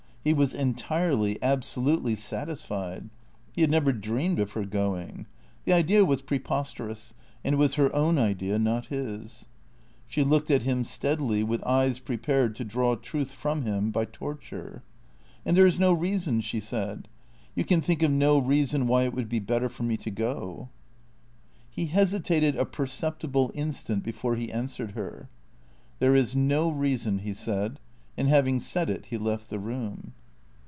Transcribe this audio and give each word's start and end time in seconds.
He 0.23 0.33
was 0.35 0.53
entirely, 0.53 1.41
absolutely 1.41 2.13
satisfied. 2.13 3.09
He 3.53 3.61
had 3.61 3.71
never 3.71 3.91
dreamed 3.91 4.39
of 4.39 4.51
her 4.51 4.65
going. 4.65 5.25
The 5.65 5.73
idea 5.73 6.05
was 6.05 6.21
preposterous, 6.21 7.15
and 7.43 7.55
it 7.55 7.57
was 7.57 7.73
her 7.73 7.91
own 7.95 8.19
idea, 8.19 8.59
not 8.59 8.85
his. 8.85 9.47
She 10.07 10.23
looked 10.23 10.51
at 10.51 10.61
him 10.61 10.83
steadily, 10.83 11.41
with 11.41 11.63
eyes 11.63 11.97
prepared 11.97 12.55
to 12.57 12.63
draw 12.63 12.93
truth 12.93 13.31
from 13.31 13.63
him 13.63 13.89
by 13.89 14.05
torture." 14.05 14.83
x\nd 15.43 15.57
there 15.57 15.65
is 15.65 15.79
no 15.79 15.91
reason?" 15.91 16.39
she 16.41 16.59
said." 16.59 17.07
You 17.55 17.65
can 17.65 17.81
think 17.81 18.03
of 18.03 18.11
no 18.11 18.37
reason 18.37 18.85
why 18.85 19.05
it 19.05 19.15
would 19.15 19.27
be 19.27 19.39
better 19.39 19.69
for 19.69 19.81
me 19.81 19.97
to 19.97 20.11
go?" 20.11 20.69
258 21.75 21.75
THECEEATOES 21.75 21.75
He 21.77 21.85
hesitated 21.87 22.55
a 22.57 22.65
perceptible 22.67 23.49
instant 23.55 24.03
before 24.03 24.35
he 24.35 24.51
answered 24.51 24.91
her." 24.91 25.29
There 25.97 26.15
is 26.15 26.35
no 26.35 26.69
reason," 26.69 27.17
he 27.19 27.33
said; 27.33 27.79
and 28.17 28.27
having 28.27 28.59
said 28.59 28.89
it, 28.89 29.05
he 29.05 29.17
left 29.17 29.49
the 29.49 29.57
room. 29.57 30.13